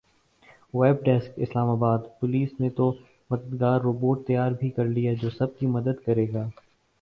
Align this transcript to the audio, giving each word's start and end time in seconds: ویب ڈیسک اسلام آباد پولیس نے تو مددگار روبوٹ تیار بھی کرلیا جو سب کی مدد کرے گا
ویب 0.73 1.03
ڈیسک 1.05 1.33
اسلام 1.37 1.69
آباد 1.69 1.99
پولیس 2.19 2.59
نے 2.59 2.69
تو 2.77 2.91
مددگار 3.29 3.79
روبوٹ 3.81 4.25
تیار 4.27 4.51
بھی 4.59 4.69
کرلیا 4.71 5.13
جو 5.21 5.29
سب 5.29 5.57
کی 5.59 5.67
مدد 5.67 6.03
کرے 6.05 6.27
گا 6.33 6.47